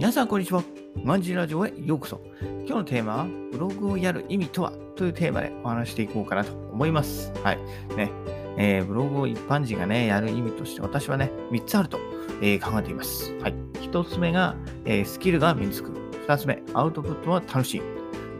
[0.00, 0.64] 皆さん、こんにちは。
[1.04, 2.22] マンジラジオへようこそ。
[2.40, 7.30] 今日のテーマは、ブログをやる意味とはというテーマでお話していこうかなと思います。
[7.44, 7.58] はい。
[7.98, 8.10] ね。
[8.56, 11.98] えー、ブログを一般人がね、やる意味として私はね、3つあると、
[12.40, 13.34] えー、考えています。
[13.40, 13.54] はい。
[13.74, 14.56] 1つ目が、
[14.86, 15.90] えー、スキルが身につく。
[16.26, 17.82] 2つ目、アウトプットは楽しい。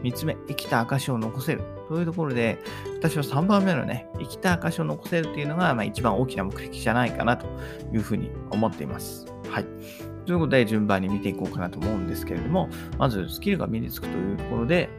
[0.01, 1.61] 3つ目、生きた証を残せる。
[1.89, 2.57] というところで、
[2.97, 7.45] 私は3番目のね、生きた証を残せるっていうのが、まあ、一番大きな目的じゃないかなと
[7.93, 9.27] いうふうに思っています。
[9.47, 10.10] はい。
[10.25, 14.89] ということで、順番に見ていこうかなと思うんですけれども、まずスキルが身につくというところで、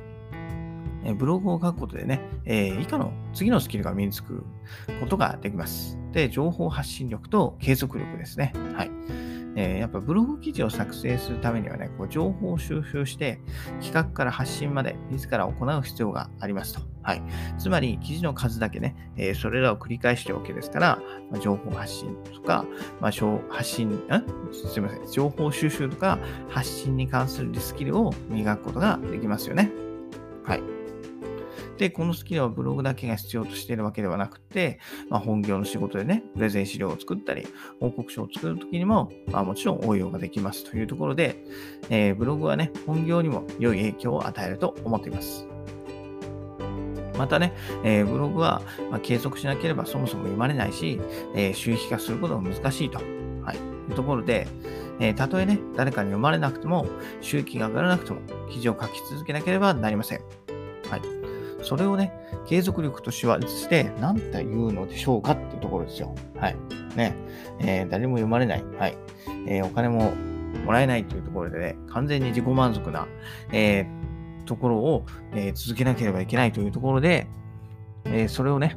[1.04, 4.44] えブログを書くことでね、えー、以下の次のスキルが身につく
[5.00, 5.98] ことができます。
[6.12, 8.52] で、情報発信力と継続力ですね。
[8.74, 8.90] はい。
[9.54, 13.40] えー、やっぱブログ記事を作成するためにはね、こう情報を収集して、
[13.80, 16.91] 企画から発信まで自ら行う必要がありますと。
[17.02, 17.22] はい。
[17.58, 20.98] つまり、記事の数だけね、えー、それらを繰り返してるわけですから、
[21.30, 22.64] まあ、情報発信とか、
[23.00, 23.12] まあ、
[23.50, 24.00] 発信、ん
[24.52, 29.70] すいません、情報収集とか発信に関するスキルを磨くことができますよね。
[30.44, 30.62] はい。
[31.78, 34.78] で、このスキルはブログだけが必要としているわけではなくて、
[35.08, 37.46] まあ、本業の仕事でね、プレゼン資料を作ったり、
[37.80, 41.42] 報告書を作るときにも、まあ、もちろん応用ができますというところで、
[41.90, 45.51] えー、ブログはね、本業にも良い影響を与えると思っています。
[47.16, 47.52] またね、
[47.84, 51.00] えー、ブログは、ま、継続しなければそもそも読まれないし、
[51.34, 52.98] えー、収益化することが難しいと、
[53.44, 54.46] はい、いうところで、
[55.00, 56.86] えー、たとえね、誰かに読まれなくても、
[57.20, 60.20] 収益が上がらなくても、記事を書き続けなければなりません。
[60.88, 61.02] はい。
[61.62, 62.12] それをね、
[62.46, 63.20] 継続力とし
[63.68, 66.14] て何て言うのでしょうかっていうところですよ。
[66.36, 66.56] はい。
[66.96, 67.14] ね。
[67.60, 68.64] えー、誰も読まれない。
[68.78, 68.96] はい。
[69.46, 70.12] えー、お金も
[70.64, 73.06] もらえないというところでね、完全に自己満足な、
[73.52, 73.86] えー、
[74.44, 77.26] ところを、えー、続けなければいけないというところで、
[78.04, 78.76] えー、それをね、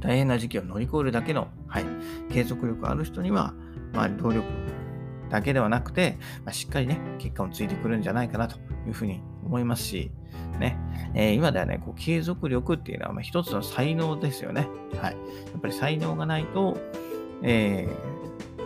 [0.00, 1.84] 大変な時期を乗り越えるだけの、はい、
[2.30, 3.54] 継続力ある人には、
[3.92, 4.44] まあ、動力
[5.30, 10.10] だけではなくて、まあ、しっかりね、結果もついてくるんじゃないかなというふうに思いますし、
[10.58, 10.78] ね、
[11.14, 14.68] えー、今ではね、こう継続力っていうのはまあ一つの才能ですよね。
[15.00, 15.12] はい。
[15.12, 16.78] やっぱり才能がないと、
[17.42, 18.15] えー、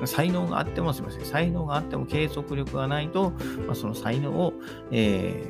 [0.07, 3.31] 才能があっても、すみません、才能があっても継続力がないと、
[3.67, 4.55] まあ、その才能を、
[4.91, 5.45] え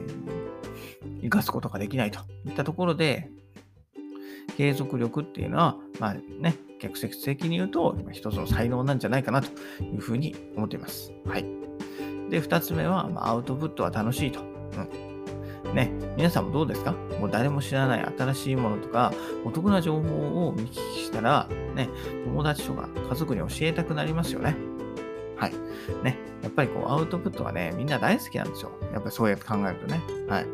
[1.05, 3.31] ー、生かすことができないといったところで、
[4.57, 9.49] 継続力っていうのは、まあね、逆説的に言うと、一つの才能なんじゃないかなと
[9.83, 11.13] いうふうに思っています。
[11.27, 11.47] はい。
[12.31, 14.41] で、二つ目は、まあ、アウトプットは楽しいと。
[14.41, 15.10] うん
[15.75, 16.93] ね、皆さんもどうですか？
[17.21, 19.13] もう誰も知らない新しいものとか、
[19.45, 21.89] お得な情報を見聞きしたら、ね、
[22.25, 24.57] 友達とか家族に教えたくなりますよね。
[25.37, 25.53] はい。
[26.03, 28.73] ね、やっぱりこう、アウトプットはね、みんな大好きなんですよ。
[28.93, 30.01] やっぱりそうやって考えるとね。
[30.29, 30.47] はい。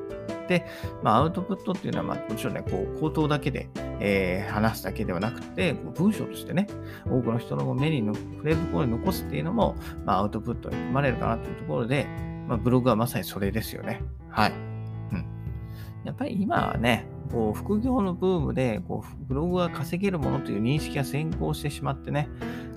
[0.49, 0.65] で、
[1.03, 3.69] まあ、アウトプットっていうのは、ま、もちろんね、こう、口頭だけで、
[3.99, 6.69] えー、話すだけではなくて、こう文章としてね、
[7.05, 9.75] 多くの人の目にの触れるところに残すっていうのも、
[10.05, 12.06] まあ、アウトプットに含まれるかなというところで、
[12.47, 14.03] まあ、ブログはまさにそれですよね。
[14.28, 14.53] はい。
[16.06, 22.28] やっぱり今はね、こう副業のブームでこうブログが稼げるものという認識が先行してしまってね、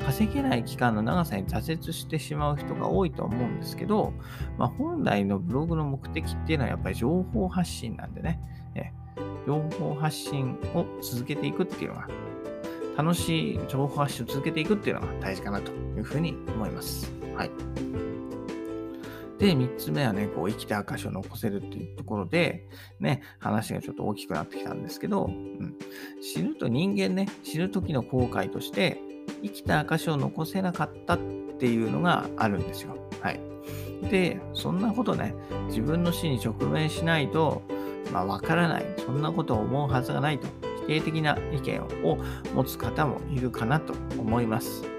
[0.05, 4.13] 稼げない期間の長さに挫折してしまう人が多いと思うんですけど、
[4.57, 8.39] まあ、本来のブログの目的っていうのはやっぱり情報発信なんでね、
[8.75, 8.91] え
[9.45, 12.07] 情報発信を続けていくっていうのが、
[12.97, 17.11] 楽しい情報発信を続けていくっていうのが大事かなというふうに思います。
[17.35, 18.08] はい。
[19.39, 22.67] で、3つ目はね、こう、生きた証を残せるっていうところで、
[22.99, 25.75] ね、話がちょっと大きくなってきたんですけど、うん、
[26.21, 28.99] 死ぬと人間ね、死ぬ時の後悔として、
[29.41, 31.19] 生きた証を残せなかったっ
[31.57, 32.97] ていうのがあるんですよ。
[33.21, 33.39] はい。
[34.09, 35.33] で、そんなことね、
[35.67, 37.61] 自分の死に直面しないと、
[38.11, 38.85] まあ、わからない。
[39.05, 40.47] そんなことを思うはずがないと、
[40.81, 42.17] 否定的な意見を
[42.53, 44.98] 持つ方もいるかなと思います。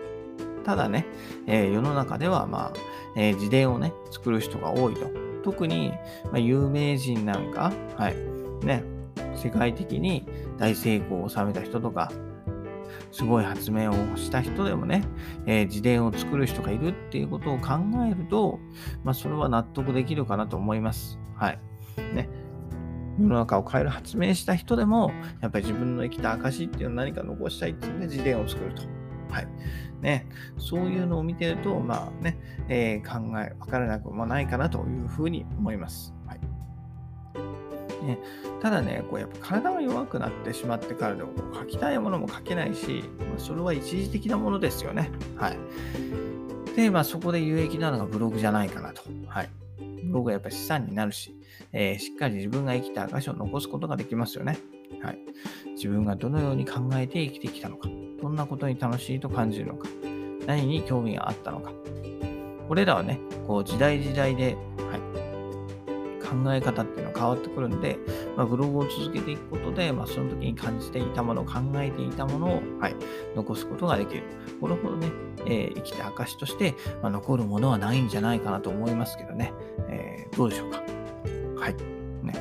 [0.64, 1.06] ただね、
[1.46, 2.72] えー、世の中では、まあ、
[3.16, 5.06] えー、自伝をね、作る人が多いと。
[5.42, 5.92] 特に、
[6.24, 8.16] まあ、有名人なんか、はい、
[8.66, 8.84] ね、
[9.34, 10.26] 世界的に
[10.58, 12.10] 大成功を収めた人とか、
[13.12, 15.02] すごい発明をした人でもね、
[15.46, 18.58] えー、自伝を作る人がいるっていうことを考えると、
[19.02, 21.18] まあ、それは納得できるかなと思います。
[21.34, 21.58] はい。
[22.14, 22.28] ね。
[23.18, 28.99] 世の中を変える発明した人でも、やっぱり自分の生きた証っていうのを何か残したいっていうんで自伝を作ると。
[29.30, 29.48] はい。
[30.00, 30.26] ね、
[30.58, 32.38] そういうのを見てると、まあね、
[32.68, 36.14] えー、考え、わからなくもないかなというふうに思います。
[36.26, 36.40] はい。
[38.04, 38.18] ね、
[38.62, 45.10] ただね、こうやっぱ体が弱くなってしまってからでも書きたいものも書けないし、まあ、それは一時的なものですよね。
[45.36, 45.58] はい。
[46.76, 49.02] で、まあそこで有益なのがブログじゃないかなと。
[49.26, 49.50] はい。
[50.04, 51.36] ブログはやっぱり資産になるし、
[51.72, 54.58] えー、しっかり自分が生きた証を残すことができますよね。
[55.02, 55.18] はい。
[55.72, 57.88] 自分がどのように考えて生きてきたのか。
[58.20, 59.88] どんなことに楽しいと感じるのか、
[60.46, 61.72] 何に興味があったのか、
[62.68, 65.00] これらはね、こう時代時代で、はい、
[66.22, 67.98] 考え方っていうのは変わってくるんで、
[68.36, 72.94] まあ、ブログを続けていくことで、まあ、その時に感じていたもの、考えていたものを、はい、
[73.34, 74.22] 残すことができる。
[74.60, 75.08] これほどね、
[75.46, 79.52] えー、生きた証として、まあ、残るものはないんじゃないかなと思いますけどね。
[79.88, 80.82] えー、どうでしょうか。
[81.58, 81.74] はい。
[82.22, 82.34] ね、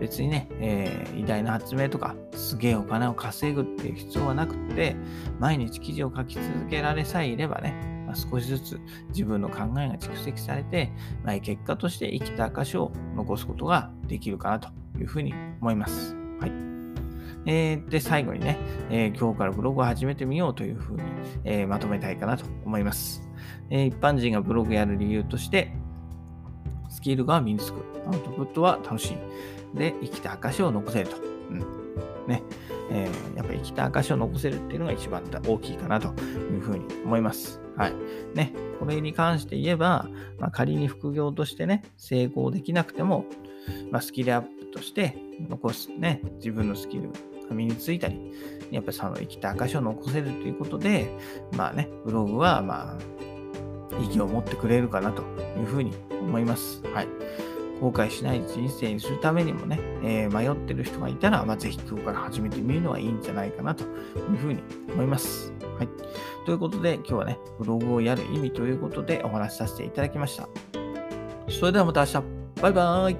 [0.00, 4.96] 別にね、えー、偉大な発明とか、すげえお金を稼ぐっていう必要はなくって、
[5.38, 7.74] 毎日記事を書き続けられさえいればね、
[8.06, 10.92] まあ、少しずつ自分の考えが蓄積されて、
[11.24, 16.14] まあ、結果として生きた証を残すことができるかなというふうに思います。
[16.40, 16.52] はい。
[17.46, 18.58] えー、で、最後にね、
[18.90, 21.02] えー、今日からブログを始めてみようというふうに、
[21.44, 23.22] えー、まとめたいかなと思います。
[23.70, 25.72] え一般人がブログやる理由として、
[27.06, 27.84] キルが身につく。
[28.06, 29.78] アウトプットは楽しい。
[29.78, 31.16] で、生きた証を残せると。
[31.50, 31.60] うん。
[32.26, 32.42] ね。
[32.90, 36.08] えー、やっぱ生きた証を残せるっていうのが一番大きいかなと
[36.52, 37.60] いうふうに思います。
[37.76, 37.92] はい。
[38.34, 38.52] ね。
[38.80, 40.08] これに関して言えば、
[40.40, 43.24] まあ、仮に副業としてね、成功できなくても、
[43.92, 45.16] まあ、スキルアップとして
[45.48, 47.12] 残すね、自分のスキル
[47.48, 48.32] が身についたり、
[48.72, 51.08] やっぱその生きた証を残せるということで、
[51.52, 53.15] まあね、ブログはまあ、
[54.00, 55.22] 意義を持ってくれるかなと
[55.58, 56.82] いうふうに思います。
[56.92, 57.08] はい。
[57.80, 63.86] 後悔しない人生にするためにもね、えー、迷ってる人がいたら、まあ、ぜひ今日から始めてみるのはいいんじゃないかなとい
[64.34, 64.62] うふうに
[64.92, 65.52] 思います。
[65.78, 65.88] はい。
[66.46, 70.48] ということで、今日はね、ブログをやる意味ということでお話しさせていただきました。
[71.50, 72.22] それではまた明日。
[72.62, 73.16] バイバイ。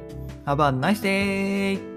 [0.46, 1.95] Have a nice day!